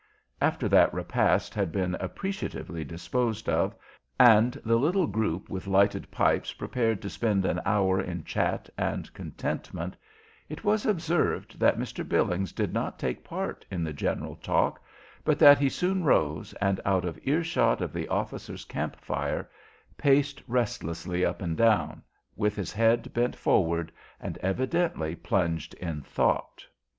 After 0.41 0.67
that 0.67 0.91
repast 0.95 1.53
had 1.53 1.71
been 1.71 1.93
appreciatively 1.99 2.83
disposed 2.83 3.47
of, 3.47 3.75
and 4.19 4.53
the 4.65 4.77
little 4.77 5.05
group 5.05 5.47
with 5.47 5.67
lighted 5.67 6.09
pipes 6.09 6.53
prepared 6.53 7.03
to 7.03 7.09
spend 7.11 7.45
an 7.45 7.61
hour 7.67 8.01
in 8.01 8.23
chat 8.23 8.67
and 8.79 9.13
contentment, 9.13 9.95
it 10.49 10.63
was 10.63 10.87
observed 10.87 11.59
that 11.59 11.77
Mr. 11.77 12.03
Billings 12.03 12.51
did 12.51 12.73
not 12.73 12.97
take 12.97 13.23
part 13.23 13.63
in 13.69 13.83
the 13.83 13.93
general 13.93 14.35
talk, 14.37 14.83
but 15.23 15.37
that 15.37 15.59
he 15.59 15.69
soon 15.69 16.03
rose, 16.03 16.53
and, 16.53 16.81
out 16.83 17.05
of 17.05 17.19
ear 17.21 17.43
shot 17.43 17.79
of 17.79 17.93
the 17.93 18.07
officers' 18.07 18.65
camp 18.65 18.95
fire, 18.95 19.51
paced 19.99 20.41
restlessly 20.47 21.23
up 21.23 21.43
and 21.43 21.55
down, 21.57 22.01
with 22.35 22.55
his 22.55 22.73
head 22.73 23.13
bent 23.13 23.35
forward, 23.35 23.91
evidently 24.19 25.13
plunged 25.15 25.75
in 25.75 26.01
thought. 26.01 26.65